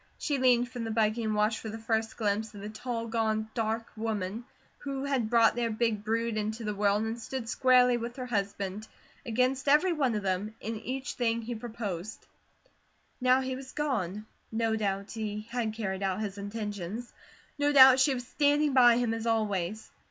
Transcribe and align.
She 0.17 0.39
leaned 0.39 0.67
from 0.67 0.83
the 0.83 0.89
buggy 0.89 1.23
and 1.23 1.35
watched 1.35 1.59
for 1.59 1.69
the 1.69 1.77
first 1.77 2.17
glimpse 2.17 2.55
of 2.55 2.61
the 2.61 2.69
tall, 2.69 3.05
gaunt, 3.05 3.53
dark 3.53 3.85
woman, 3.95 4.45
who 4.79 5.05
had 5.05 5.29
brought 5.29 5.53
their 5.55 5.69
big 5.69 6.03
brood 6.03 6.37
into 6.37 6.63
the 6.63 6.73
world 6.73 7.03
and 7.03 7.21
stood 7.21 7.47
squarely 7.47 7.97
with 7.97 8.15
her 8.15 8.25
husband, 8.25 8.87
against 9.27 9.67
every 9.69 9.93
one 9.93 10.15
of 10.15 10.23
them, 10.23 10.55
in 10.59 10.75
each 10.77 11.13
thing 11.13 11.43
he 11.43 11.53
proposed. 11.53 12.25
Now 13.21 13.41
he 13.41 13.55
was 13.55 13.73
gone. 13.73 14.25
No 14.51 14.75
doubt 14.75 15.11
he 15.11 15.41
had 15.51 15.73
carried 15.75 16.01
out 16.01 16.21
his 16.21 16.39
intentions. 16.39 17.13
No 17.59 17.71
doubt 17.71 17.99
she 17.99 18.15
was 18.15 18.25
standing 18.25 18.73
by 18.73 18.97
him 18.97 19.13
as 19.13 19.27
always. 19.27 19.91